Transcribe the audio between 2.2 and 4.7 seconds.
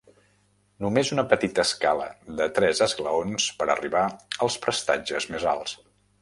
de tres esglaons per arribar als